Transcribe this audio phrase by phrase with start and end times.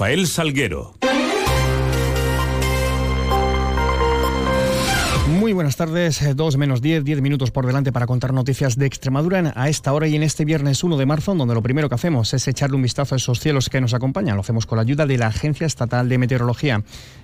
[0.00, 0.94] Rafael Salguero.
[5.28, 8.86] Muy buenas tardes, eh, dos menos diez, diez minutos por delante para contar noticias de
[8.86, 11.96] Extremadura a esta hora y en este viernes 1 de marzo, donde lo primero que
[11.96, 14.36] hacemos es echarle un vistazo a esos cielos que nos acompañan.
[14.36, 16.82] Lo hacemos con la ayuda de la Agencia Estatal de Meteorología.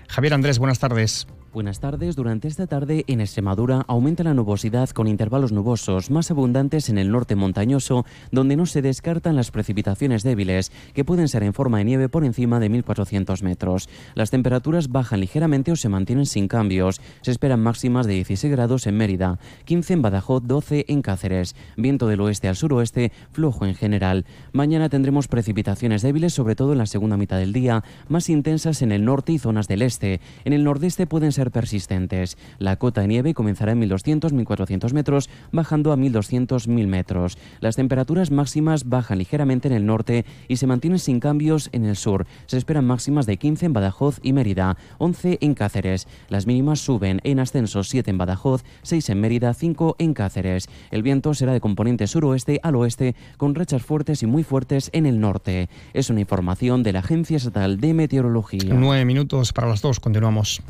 [0.09, 1.27] Javier Andrés, buenas tardes.
[1.57, 2.17] Buenas tardes.
[2.17, 7.11] Durante esta tarde en Extremadura aumenta la nubosidad con intervalos nubosos más abundantes en el
[7.11, 11.85] norte montañoso, donde no se descartan las precipitaciones débiles, que pueden ser en forma de
[11.85, 13.89] nieve por encima de 1.400 metros.
[14.15, 17.01] Las temperaturas bajan ligeramente o se mantienen sin cambios.
[17.23, 21.57] Se esperan máximas de 16 grados en Mérida, 15 en Badajoz, 12 en Cáceres.
[21.79, 24.27] Viento del oeste al suroeste, flojo en general.
[24.53, 28.93] Mañana tendremos precipitaciones débiles, sobre todo en la segunda mitad del día, más intensas en
[28.93, 30.21] el norte y zonas del este.
[30.45, 32.37] En el nordeste pueden ser persistentes.
[32.59, 37.39] La cota de nieve comenzará en 1200-1400 metros, bajando a 1200-1000 metros.
[37.61, 41.97] Las temperaturas máximas bajan ligeramente en el norte y se mantienen sin cambios en el
[41.97, 42.27] sur.
[42.47, 46.07] Se esperan máximas de 15 en Badajoz y Mérida, 11 en Cáceres.
[46.29, 50.69] Las mínimas suben en ascenso 7 en Badajoz, 6 en Mérida, 5 en Cáceres.
[50.91, 55.07] El viento será de componente suroeste al oeste, con rachas fuertes y muy fuertes en
[55.07, 55.69] el norte.
[55.95, 58.75] Es una información de la Agencia Estatal de Meteorología.
[58.75, 60.63] Nueve minutos para las dos, continuamos.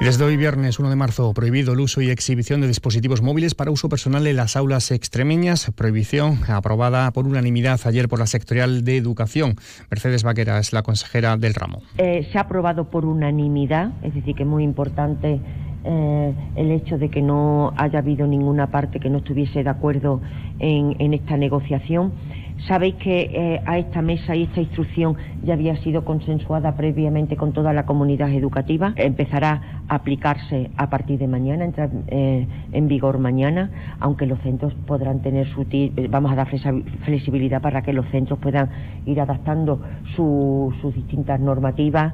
[0.00, 3.70] Desde hoy viernes 1 de marzo, prohibido el uso y exhibición de dispositivos móviles para
[3.70, 5.70] uso personal en las aulas extremeñas.
[5.76, 9.56] Prohibición aprobada por unanimidad ayer por la sectorial de Educación.
[9.90, 11.82] Mercedes Vaquera es la consejera del ramo.
[11.98, 15.38] Eh, se ha aprobado por unanimidad, es decir, que es muy importante
[15.84, 20.22] eh, el hecho de que no haya habido ninguna parte que no estuviese de acuerdo
[20.60, 22.14] en, en esta negociación
[22.68, 27.52] Sabéis que eh, a esta mesa y esta instrucción ya había sido consensuada previamente con
[27.52, 28.92] toda la comunidad educativa.
[28.96, 34.74] Empezará a aplicarse a partir de mañana, entrar eh, en vigor mañana, aunque los centros
[34.86, 35.66] podrán tener su...
[36.10, 36.48] Vamos a dar
[37.04, 38.68] flexibilidad para que los centros puedan
[39.06, 39.80] ir adaptando
[40.14, 42.12] sus distintas normativas.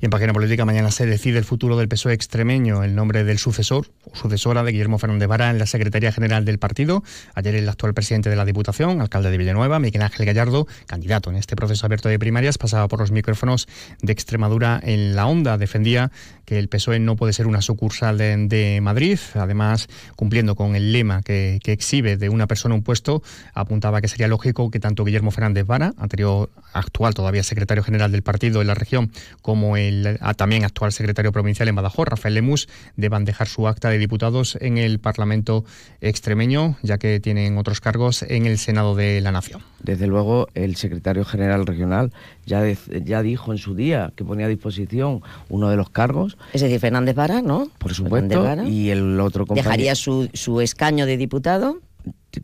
[0.00, 3.38] Y en página política mañana se decide el futuro del PSOE extremeño, el nombre del
[3.38, 7.02] sucesor o sucesora de Guillermo Fernández Vara en la Secretaría General del partido.
[7.34, 11.36] Ayer el actual presidente de la Diputación, alcalde de Villanueva, Miguel Ángel Gallardo, candidato en
[11.36, 13.66] este proceso abierto de primarias, pasaba por los micrófonos
[14.00, 15.58] de Extremadura en la onda.
[15.58, 16.12] Defendía
[16.44, 19.18] que el PSOE no puede ser una sucursal de, Madrid.
[19.34, 23.22] Además, cumpliendo con el lema que, exhibe de una persona un puesto,
[23.52, 28.22] apuntaba que sería lógico que tanto Guillermo Fernández Vara, anterior, actual todavía secretario general del
[28.22, 29.10] partido en la región,
[29.42, 29.87] como el
[30.36, 34.78] también actual secretario provincial en Badajoz, Rafael Lemus, deban dejar su acta de diputados en
[34.78, 35.64] el Parlamento
[36.00, 39.62] extremeño, ya que tienen otros cargos en el Senado de la Nación.
[39.82, 42.12] Desde luego, el secretario general regional
[42.46, 42.62] ya,
[43.04, 46.36] ya dijo en su día que ponía a disposición uno de los cargos.
[46.52, 47.68] Es decir, Fernández Vara, ¿no?
[47.78, 48.44] Por supuesto.
[48.66, 49.70] Y el otro compañero.
[49.70, 51.80] ¿Dejaría su, su escaño de diputado?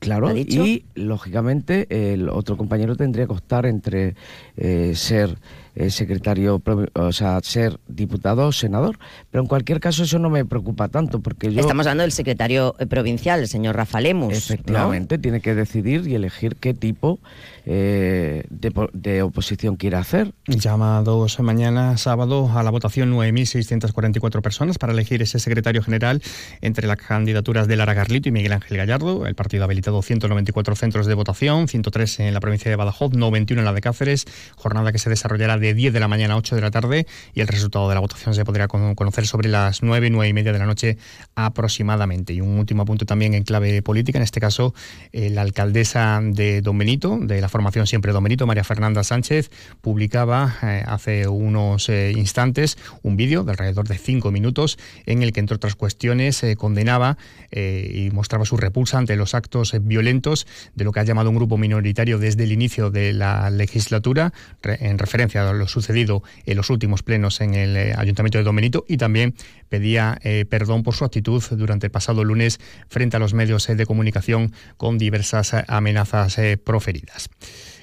[0.01, 4.15] Claro, y lógicamente el otro compañero tendría que optar entre
[4.57, 5.39] eh, ser
[5.77, 6.63] eh, secretario,
[6.95, 8.99] o sea, ser diputado o senador.
[9.31, 11.61] Pero en cualquier caso eso no me preocupa tanto porque yo...
[11.61, 14.33] Estamos hablando del secretario eh, provincial, el señor Rafa Lemus.
[14.33, 17.19] Efectivamente, tiene que decidir y elegir qué tipo
[17.67, 20.33] eh, de, oposición quiere hacer.
[20.47, 26.23] Llamados mañana sábado a la votación 9.644 personas para elegir ese secretario general
[26.61, 29.27] entre las candidaturas de Lara Garlito y Miguel Ángel Gallardo.
[29.27, 33.61] El partido ha habilitado 194 centros de votación, 103 en la provincia de Badajoz, 91
[33.61, 34.27] en la de Cáceres,
[34.57, 37.41] jornada que se desarrollará de 10 de la mañana a 8 de la tarde y
[37.41, 40.59] el resultado de la votación se podrá conocer sobre las 9, 9 y media de
[40.59, 40.99] la noche
[41.35, 42.33] aproximadamente.
[42.35, 44.75] Y un último punto también en clave política, en este caso
[45.13, 49.51] eh, la alcaldesa de Don Benito, de la formación Siempre Don Benito, María Fernanda Sánchez,
[49.81, 55.33] publicaba eh, hace unos eh, instantes un vídeo de alrededor de 5 minutos en el
[55.33, 57.17] que, entre otras cuestiones, condenaba
[57.53, 61.57] y mostraba su repulsa ante los actos violentos de lo que ha llamado un grupo
[61.57, 64.33] minoritario desde el inicio de la legislatura,
[64.63, 68.85] en referencia a lo sucedido en los últimos plenos en el eh, Ayuntamiento de Domenito
[68.89, 69.35] y también
[69.69, 73.75] pedía eh, perdón por su actitud durante el pasado lunes frente a los medios eh,
[73.75, 77.29] de comunicación con diversas amenazas proferidas.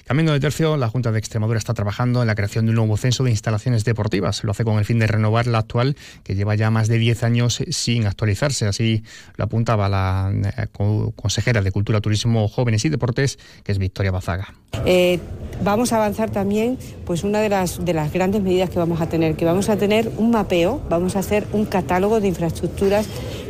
[0.04, 2.96] Cambiando de tercio, la Junta de Extremadura está trabajando en la creación de un nuevo
[2.96, 4.42] censo de instalaciones deportivas.
[4.42, 7.22] Lo hace con el fin de renovar la actual, que lleva ya más de 10
[7.22, 8.66] años sin actualizarse.
[8.66, 9.04] Así
[9.36, 10.66] lo apuntaba la eh,
[11.14, 14.54] consejera de Cultura, Turismo, Jóvenes y Deportes, que es Victoria Bazaga.
[14.84, 15.20] Eh,
[15.62, 19.08] vamos a avanzar también, pues una de las, de las grandes medidas que vamos a
[19.08, 23.06] tener, que vamos a tener un mapeo, vamos a hacer un catálogo de infraestructuras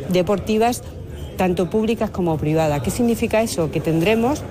[0.09, 0.83] deportivas
[1.37, 2.81] tanto públicas como privadas.
[2.83, 3.71] ¿Qué significa eso?
[3.71, 4.43] Que tendremos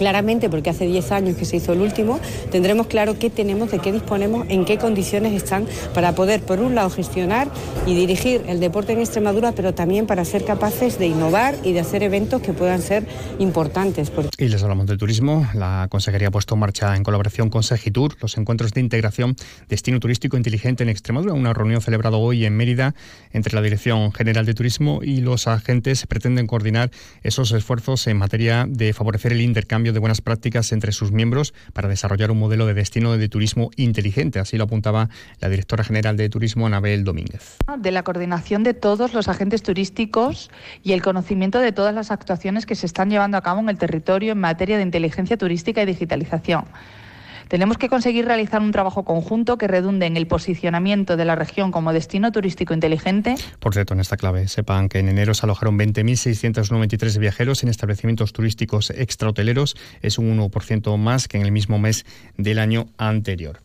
[0.00, 2.20] claramente, porque hace 10 años que se hizo el último,
[2.50, 6.74] tendremos claro qué tenemos, de qué disponemos, en qué condiciones están para poder, por un
[6.74, 7.50] lado, gestionar
[7.86, 11.80] y dirigir el deporte en Extremadura, pero también para ser capaces de innovar y de
[11.80, 13.06] hacer eventos que puedan ser
[13.38, 14.10] importantes.
[14.38, 15.46] Y les hablamos del turismo.
[15.52, 19.36] La Consejería ha puesto en marcha, en colaboración con Segitur, los encuentros de integración
[19.68, 22.94] Destino Turístico Inteligente en Extremadura, una reunión celebrada hoy en Mérida
[23.34, 26.90] entre la Dirección General de Turismo y los agentes pretenden coordinar
[27.22, 31.88] esos esfuerzos en materia de favorecer el intercambio de buenas prácticas entre sus miembros para
[31.88, 34.38] desarrollar un modelo de destino de turismo inteligente.
[34.38, 35.08] Así lo apuntaba
[35.40, 37.56] la directora general de Turismo, Anabel Domínguez.
[37.78, 40.50] De la coordinación de todos los agentes turísticos
[40.82, 43.78] y el conocimiento de todas las actuaciones que se están llevando a cabo en el
[43.78, 46.64] territorio en materia de inteligencia turística y digitalización.
[47.50, 51.72] Tenemos que conseguir realizar un trabajo conjunto que redunde en el posicionamiento de la región
[51.72, 53.34] como destino turístico inteligente.
[53.58, 58.32] Por cierto, en esta clave, sepan que en enero se alojaron 20.693 viajeros en establecimientos
[58.32, 59.74] turísticos extrahoteleros.
[60.00, 62.06] Es un 1% más que en el mismo mes
[62.36, 63.58] del año anterior.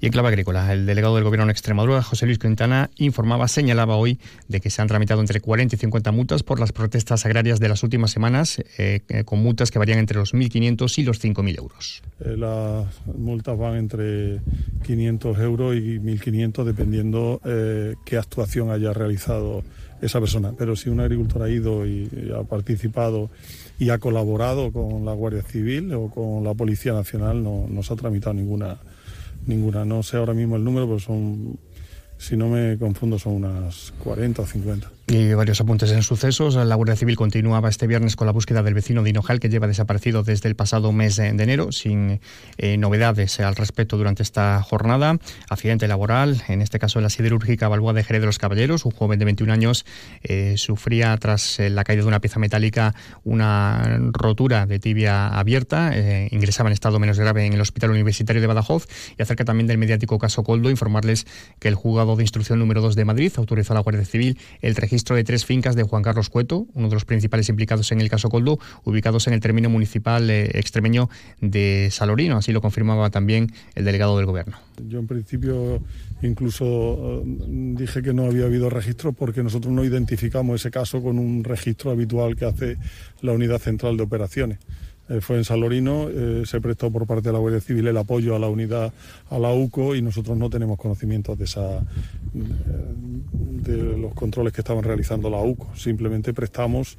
[0.00, 3.96] Y en clave agrícola, el delegado del Gobierno en Extremadura, José Luis Quintana, informaba, señalaba
[3.96, 7.58] hoy de que se han tramitado entre 40 y 50 multas por las protestas agrarias
[7.58, 11.20] de las últimas semanas, eh, eh, con multas que varían entre los 1.500 y los
[11.20, 12.02] 5.000 euros.
[12.20, 12.36] Eh,
[13.24, 14.40] multas van entre
[14.84, 19.64] 500 euros y 1.500 dependiendo eh, qué actuación haya realizado
[20.00, 20.52] esa persona.
[20.56, 23.30] Pero si un agricultor ha ido y, ha participado
[23.78, 27.92] y ha colaborado con la Guardia Civil o con la Policía Nacional, no, no se
[27.92, 28.78] ha tramitado ninguna,
[29.46, 29.84] ninguna.
[29.84, 31.58] No sé ahora mismo el número, pero son,
[32.18, 34.90] si no me confundo, son unas 40 o 50.
[35.14, 36.56] Varios apuntes en sucesos.
[36.56, 39.68] La Guardia Civil continuaba este viernes con la búsqueda del vecino de Hinojal, que lleva
[39.68, 42.20] desaparecido desde el pasado mes de enero, sin
[42.58, 45.16] eh, novedades al respecto durante esta jornada.
[45.48, 48.84] Accidente laboral, en este caso en la siderúrgica Balboa de Jerez de los Caballeros.
[48.86, 49.86] Un joven de 21 años
[50.24, 55.92] eh, sufría, tras eh, la caída de una pieza metálica, una rotura de tibia abierta.
[56.30, 58.88] ingresaba en estado menos grave en el Hospital Universitario de Badajoz.
[59.16, 61.24] Y acerca también del mediático caso Coldo, informarles
[61.60, 64.74] que el juzgado de instrucción número 2 de Madrid autorizó a la Guardia Civil el
[64.74, 68.00] registro registro de tres fincas de Juan Carlos Cueto, uno de los principales implicados en
[68.00, 71.10] el caso Coldo, ubicados en el término municipal eh, extremeño
[71.42, 72.38] de Salorino.
[72.38, 74.56] Así lo confirmaba también el delegado del Gobierno.
[74.88, 75.82] Yo en principio
[76.22, 77.22] incluso eh,
[77.76, 81.90] dije que no había habido registro porque nosotros no identificamos ese caso con un registro
[81.90, 82.78] habitual que hace
[83.20, 84.58] la Unidad Central de Operaciones.
[85.08, 88.34] Eh, fue en Salorino, eh, se prestó por parte de la Guardia Civil el apoyo
[88.34, 88.92] a la unidad,
[89.28, 91.82] a la UCO, y nosotros no tenemos conocimiento de, esa, eh,
[93.62, 95.68] de los controles que estaban realizando la UCO.
[95.76, 96.96] Simplemente prestamos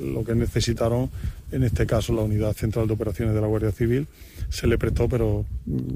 [0.00, 1.10] lo que necesitaron,
[1.52, 4.06] en este caso la Unidad Central de Operaciones de la Guardia Civil,
[4.48, 5.44] se le prestó, pero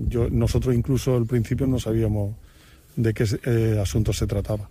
[0.09, 2.35] yo, nosotros incluso al principio no sabíamos
[2.97, 3.25] de qué
[3.81, 4.69] asunto se trataba.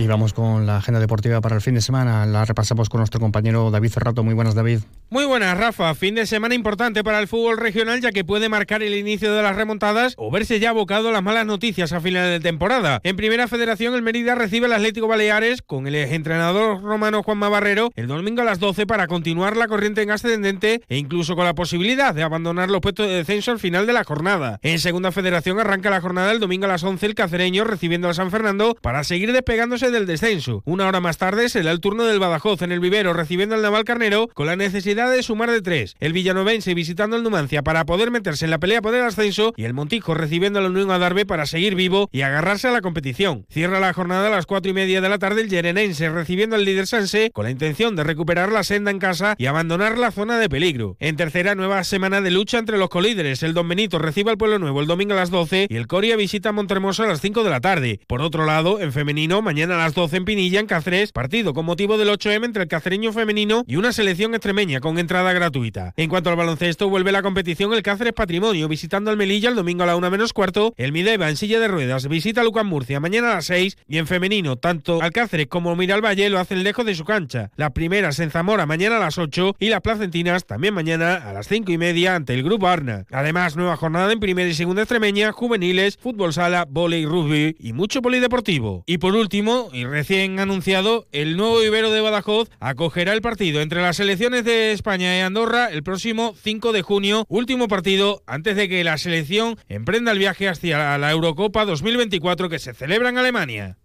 [0.00, 2.24] Y vamos con la agenda deportiva para el fin de semana.
[2.24, 4.24] La repasamos con nuestro compañero David Cerrato.
[4.24, 4.80] Muy buenas, David.
[5.10, 5.94] Muy buenas, Rafa.
[5.94, 9.42] Fin de semana importante para el fútbol regional, ya que puede marcar el inicio de
[9.42, 13.00] las remontadas o verse ya abocado las malas noticias a final de temporada.
[13.02, 17.90] En Primera Federación, el Mérida recibe al Atlético Baleares con el entrenador romano Juanma Barrero
[17.94, 21.54] el domingo a las 12 para continuar la corriente en ascendente e incluso con la
[21.54, 24.60] posibilidad de abandonar los puestos de descenso al final de la jornada.
[24.62, 28.14] En Segunda Federación arranca la jornada el domingo a las 11 el cacereño recibiendo al
[28.14, 30.62] San Fernando para seguir despegándose del descenso.
[30.64, 33.84] Una hora más tarde será el turno del Badajoz en el vivero recibiendo al Naval
[33.84, 35.96] Carnero con la necesidad de sumar de tres.
[36.00, 39.64] El villanovense visitando el Numancia para poder meterse en la pelea por el ascenso y
[39.64, 43.46] el Montijo recibiendo a la Unión Adarve para seguir vivo y agarrarse a la competición.
[43.50, 46.64] Cierra la jornada a las cuatro y media de la tarde el Yerenense recibiendo al
[46.64, 50.38] líder Sanse con la intención de recuperar la senda en casa y abandonar la zona
[50.38, 50.96] de peligro.
[51.00, 54.58] En tercera nueva semana de lucha entre los colíderes, el Don Benito recibe al Pueblo
[54.58, 57.44] Nuevo el domingo a las 12 y el Coria visita a Montremoso a las 5
[57.44, 58.00] de la tarde.
[58.06, 61.64] Por otro lado, en femenino, mañana a las 12 en Pinilla, en Cáceres, partido con
[61.64, 65.94] motivo del 8M entre el cacereño femenino y una selección extremeña con entrada gratuita.
[65.96, 69.82] En cuanto al baloncesto, vuelve la competición el Cáceres Patrimonio, visitando al Melilla el domingo
[69.82, 73.00] a la 1 menos cuarto, el Mideva en silla de ruedas visita a Lucas Murcia
[73.00, 76.94] mañana a las 6 y en femenino, tanto Alcáceres como Valle lo hacen lejos de
[76.94, 77.50] su cancha.
[77.56, 81.48] Las primeras en Zamora mañana a las 8 y las placentinas también mañana a las
[81.48, 83.06] 5 y media ante el Grupo Arna.
[83.10, 88.02] Además, nueva jornada en primera y segunda extremeña, juveniles, fútbol sala, volei, rugby y mucho
[88.02, 88.84] polideportivo.
[88.86, 93.82] Y por último, y recién anunciado, el nuevo Ibero de Badajoz acogerá el partido entre
[93.82, 98.68] las selecciones de España y Andorra el próximo 5 de junio, último partido antes de
[98.68, 103.78] que la selección emprenda el viaje hacia la Eurocopa 2024 que se celebra en Alemania.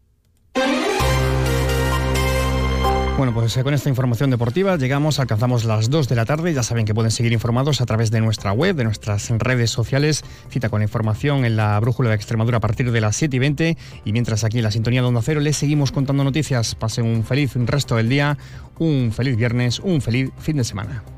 [3.17, 6.53] Bueno, pues eh, con esta información deportiva llegamos, alcanzamos las 2 de la tarde.
[6.53, 10.25] Ya saben que pueden seguir informados a través de nuestra web, de nuestras redes sociales.
[10.49, 13.39] Cita con la información en la Brújula de Extremadura a partir de las 7 y
[13.39, 13.77] 20.
[14.03, 16.75] Y mientras aquí en la sintonía de Onda Cero les seguimos contando noticias.
[16.75, 18.37] Pasen un feliz resto del día,
[18.79, 21.14] un feliz viernes, un feliz fin de semana.